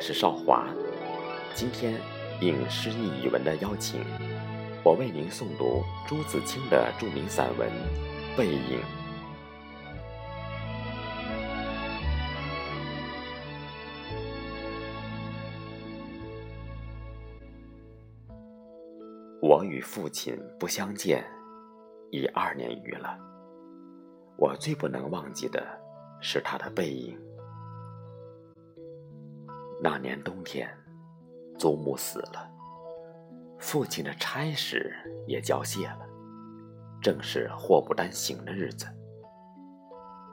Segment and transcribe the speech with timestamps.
[0.00, 0.66] 是少华。
[1.54, 2.00] 今天
[2.40, 4.02] 应诗意语文的邀请，
[4.82, 7.68] 我为您诵读朱自清的著名散文
[8.36, 8.78] 《背影》。
[19.42, 21.24] 我与父亲不相见
[22.10, 23.18] 已二年余了，
[24.38, 25.62] 我最不能忘记的
[26.20, 27.18] 是他的背影。
[29.82, 30.68] 那年冬天，
[31.58, 32.50] 祖母死了，
[33.58, 34.94] 父亲的差事
[35.26, 36.06] 也交卸了，
[37.00, 38.86] 正是祸不单行的日子。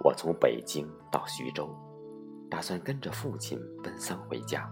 [0.04, 1.74] 我从北京到徐州，
[2.52, 4.70] 打算跟着父亲奔丧回家。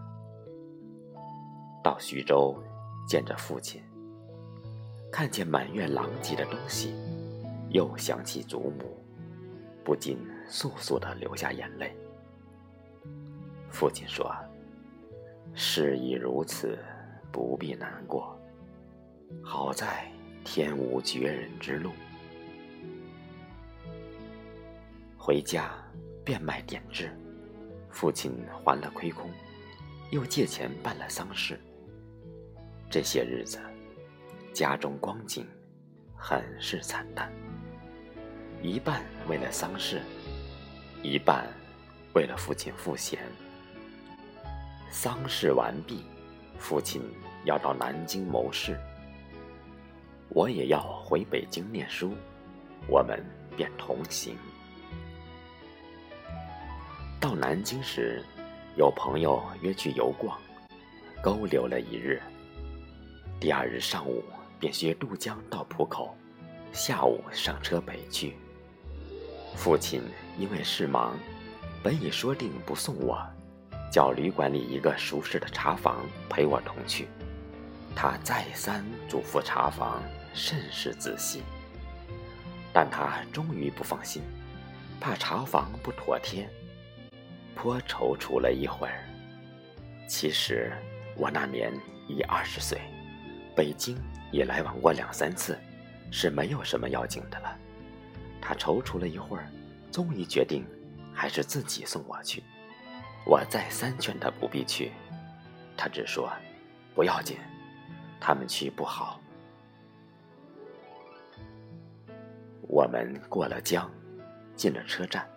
[1.81, 2.61] 到徐州，
[3.07, 3.81] 见着父亲，
[5.09, 6.93] 看见满院狼藉的东西，
[7.69, 9.01] 又想起祖母，
[9.85, 10.17] 不禁
[10.49, 11.95] 簌簌地流下眼泪。
[13.69, 14.29] 父亲说。
[15.57, 16.77] 事已如此，
[17.31, 18.37] 不必难过。
[19.41, 20.11] 好在
[20.43, 21.91] 天无绝人之路。
[25.17, 25.71] 回家
[26.25, 27.09] 变卖点痣，
[27.89, 29.31] 父亲还了亏空，
[30.11, 31.57] 又借钱办了丧事。
[32.89, 33.57] 这些日子，
[34.53, 35.47] 家中光景
[36.17, 37.31] 很是惨淡。
[38.61, 40.01] 一半为了丧事，
[41.01, 41.47] 一半
[42.13, 43.19] 为了父亲赋闲。
[44.89, 46.05] 丧事完毕，
[46.57, 47.01] 父亲
[47.43, 48.79] 要到南京谋事，
[50.29, 52.13] 我也要回北京念书，
[52.87, 53.23] 我们
[53.55, 54.37] 便同行。
[57.19, 58.23] 到南京时，
[58.75, 60.39] 有朋友约去游逛，
[61.21, 62.21] 勾留了一日。
[63.39, 64.23] 第二日上午
[64.59, 66.15] 便携渡江到浦口，
[66.71, 68.35] 下午上车北去。
[69.55, 70.01] 父亲
[70.37, 71.17] 因为事忙，
[71.83, 73.21] 本已说定不送我。
[73.91, 77.07] 叫旅馆里一个熟识的茶房陪我同去，
[77.95, 80.03] 他再三嘱咐茶房
[80.33, 81.43] 甚是仔细，
[82.73, 84.21] 但他终于不放心，
[84.99, 86.49] 怕茶房不妥帖，
[87.55, 89.05] 颇踌躇了一会儿。
[90.07, 90.73] 其实
[91.15, 91.71] 我那年
[92.07, 92.79] 已二十岁，
[93.55, 93.97] 北京
[94.31, 95.57] 也来往过两三次，
[96.11, 97.57] 是没有什么要紧的了。
[98.41, 99.49] 他踌躇了一会儿，
[99.89, 100.65] 终于决定
[101.13, 102.43] 还是自己送我去。
[103.25, 104.91] 我再三劝他不必去，
[105.75, 106.31] 他只说
[106.93, 107.37] ：“不要紧，
[108.19, 109.19] 他们去不好。”
[112.67, 113.89] 我们过了江，
[114.55, 115.27] 进了车站，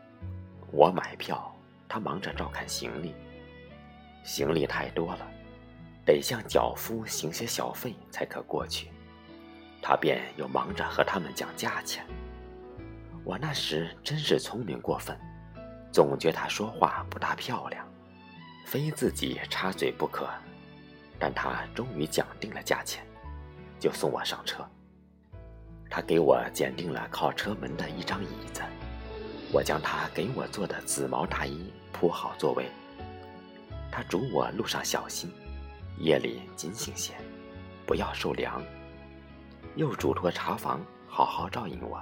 [0.70, 1.54] 我买票，
[1.88, 3.14] 他忙着照看行李。
[4.22, 5.26] 行李太多了，
[6.04, 8.90] 得向脚夫行些小费才可过去，
[9.80, 12.04] 他便又忙着和他们讲价钱。
[13.24, 15.18] 我那时真是聪明过分。
[15.90, 17.86] 总觉他说话不大漂亮，
[18.66, 20.28] 非自己插嘴不可。
[21.18, 23.04] 但他终于讲定了价钱，
[23.80, 24.64] 就送我上车。
[25.90, 28.62] 他给我拣定了靠车门的一张椅子，
[29.52, 32.66] 我将他给我做的紫毛大衣铺好座位。
[33.90, 35.32] 他嘱我路上小心，
[35.98, 37.14] 夜里警醒些，
[37.86, 38.62] 不要受凉。
[39.74, 42.00] 又嘱托茶房好好照应我。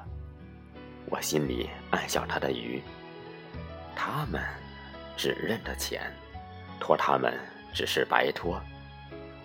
[1.09, 2.83] 我心里暗笑他的愚。
[3.97, 4.41] 他们
[5.17, 6.13] 只认得钱，
[6.79, 7.33] 托他们
[7.75, 8.61] 只是白托，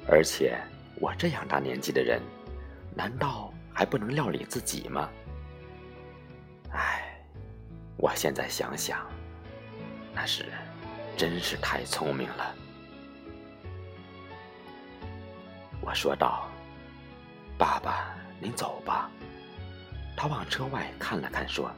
[0.08, 0.56] 而且
[1.00, 2.22] 我这样大年纪的人，
[2.94, 5.10] 难道还不能料理自己吗？
[6.72, 7.18] 唉，
[7.98, 9.00] 我现在想想，
[10.14, 10.46] 那时
[11.18, 12.56] 真是太聪明了。
[15.80, 16.48] 我说道
[17.58, 19.10] ：“爸爸，您走吧。”
[20.16, 21.72] 他往车外看了看，说。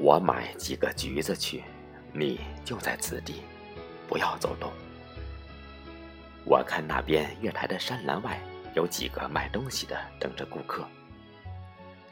[0.00, 1.64] 我买几个橘子去，
[2.12, 3.42] 你就在此地，
[4.06, 4.72] 不要走动。
[6.44, 8.40] 我看那边月台的山栏外
[8.76, 10.86] 有几个卖东西的等着顾客。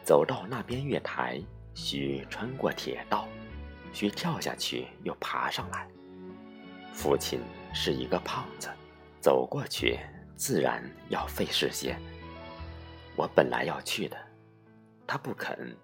[0.03, 1.41] 走到那边月台，
[1.75, 3.29] 需穿过铁道，
[3.93, 5.87] 需跳下去又爬上来。
[6.93, 7.41] 父亲
[7.73, 8.69] 是一个胖子，
[9.21, 9.97] 走过去
[10.35, 11.97] 自然要费事些。
[13.15, 14.17] 我本来要去的，
[15.07, 15.77] 他不肯，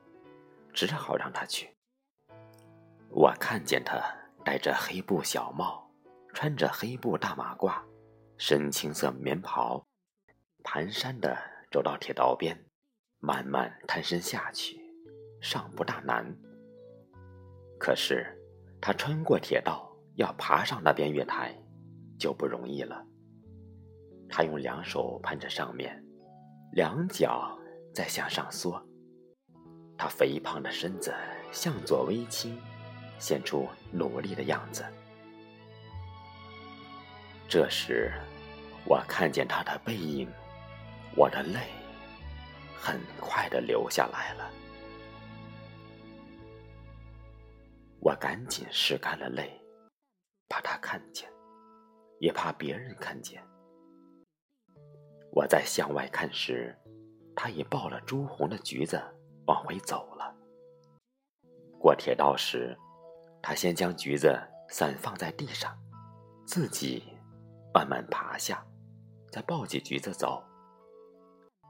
[0.74, 1.70] 只好让他去。
[3.14, 4.02] 我看见他
[4.42, 5.86] 戴着黑布小帽，
[6.32, 7.74] 穿着黑布大马褂，
[8.38, 9.86] 深青色棉袍，
[10.64, 11.36] 蹒跚地
[11.70, 12.58] 走到铁道边，
[13.20, 14.80] 慢慢探身下去，
[15.42, 16.34] 尚不大难。
[17.78, 18.26] 可是
[18.80, 21.54] 他穿过铁道要爬上那边月台，
[22.18, 23.04] 就不容易了。
[24.30, 26.02] 他用两手攀着上面，
[26.72, 27.58] 两脚
[27.94, 28.82] 在向上缩，
[29.98, 31.14] 他肥胖的身子
[31.52, 32.58] 向左微倾。
[33.22, 34.84] 显出努力的样子，
[37.48, 38.12] 这时，
[38.84, 40.28] 我看见他的背影，
[41.16, 41.60] 我的泪
[42.76, 44.50] 很快的流下来了。
[48.00, 49.56] 我赶紧拭干了泪，
[50.48, 51.30] 怕他看见，
[52.18, 53.40] 也怕别人看见。
[55.30, 56.76] 我在向外看时，
[57.36, 59.00] 他已抱了朱红的橘子
[59.46, 60.34] 往回走了。
[61.78, 62.76] 过铁道时，
[63.42, 65.76] 他先将橘子散放在地上，
[66.46, 67.02] 自己
[67.74, 68.64] 慢慢爬下，
[69.30, 70.42] 再抱起橘子走。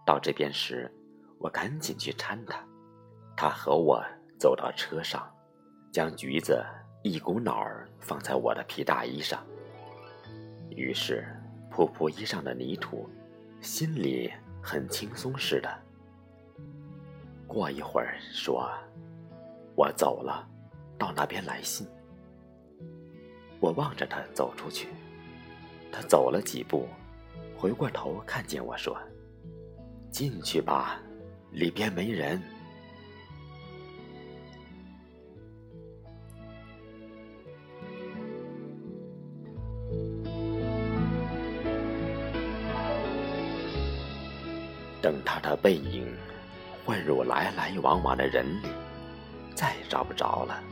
[0.06, 0.92] 到这边时，
[1.38, 2.62] 我赶紧去搀他，
[3.36, 4.04] 他和我
[4.38, 5.26] 走到车上，
[5.90, 6.62] 将橘子
[7.02, 9.42] 一股脑儿放在我的皮大衣上。
[10.70, 11.26] 于是，
[11.70, 13.08] 扑扑衣上的泥土。
[13.60, 14.28] 心里
[14.60, 15.72] 很轻松似的。
[17.46, 18.68] 过一会儿说
[19.78, 20.44] ：“我走了，
[20.98, 21.86] 到那边来信。”
[23.60, 24.88] 我望着他走出去，
[25.92, 26.88] 他走了几步，
[27.56, 28.98] 回过头看见我说
[30.10, 31.00] ：“进去吧，
[31.52, 32.42] 里边没人。”
[45.00, 46.06] 等他的背影
[46.84, 48.68] 混入来来往往的人里，
[49.52, 50.62] 再也找不着了，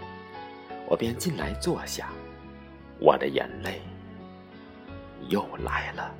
[0.91, 2.09] 我便进来坐下，
[2.99, 3.81] 我的眼泪
[5.29, 6.13] 又来了。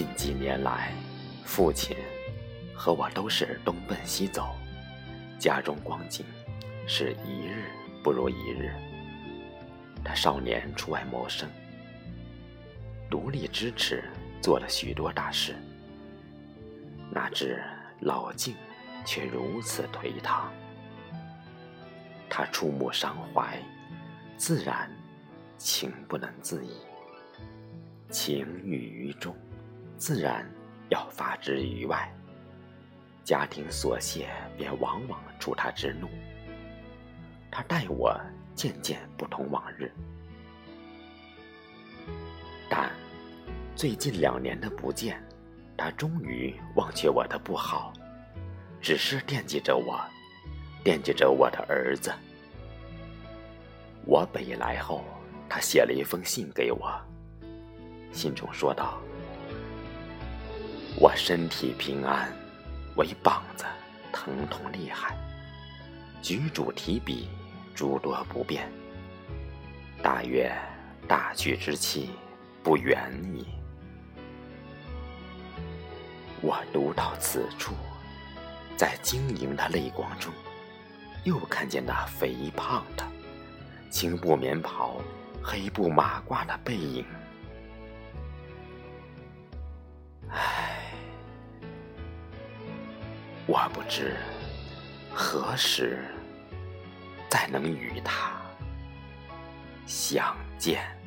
[0.00, 0.94] 近几年来，
[1.44, 1.94] 父亲
[2.74, 4.56] 和我都是东奔西走，
[5.38, 6.24] 家中光景
[6.86, 7.66] 是一日
[8.02, 8.72] 不如一日。
[10.02, 11.46] 他少年出外谋生，
[13.10, 14.02] 独立支持，
[14.40, 15.54] 做了许多大事。
[17.10, 17.62] 哪知
[18.00, 18.56] 老境
[19.04, 20.50] 却如此颓唐，
[22.26, 23.62] 他触目伤怀，
[24.38, 24.90] 自然
[25.58, 26.70] 情不能自已，
[28.08, 29.36] 情郁于中。
[30.00, 30.50] 自然
[30.88, 32.10] 要发之于外，
[33.22, 36.08] 家庭琐屑便往往触他之怒。
[37.50, 38.18] 他待我
[38.54, 39.92] 渐渐不同往日，
[42.70, 42.90] 但
[43.76, 45.22] 最近两年的不见，
[45.76, 47.92] 他终于忘却我的不好，
[48.80, 50.00] 只是惦记着我，
[50.82, 52.10] 惦记着我的儿子。
[54.06, 55.04] 我北来后，
[55.46, 56.90] 他写了一封信给我，
[58.12, 58.98] 信中说道。
[60.96, 62.30] 我身体平安，
[62.96, 63.64] 唯膀子
[64.12, 65.16] 疼痛厉害。
[66.20, 67.28] 举箸提笔
[67.74, 68.70] 诸多不便，
[70.02, 70.52] 大约
[71.08, 72.10] 大去之期
[72.62, 73.46] 不远矣。
[76.42, 77.74] 我读到此处，
[78.76, 80.32] 在晶莹的泪光中，
[81.24, 83.04] 又看见那肥胖的
[83.90, 85.00] 青布棉袍、
[85.42, 87.04] 黑布马褂的背影。
[93.46, 94.16] 我不知
[95.12, 96.04] 何时
[97.28, 98.32] 再能与他
[99.86, 100.99] 相见。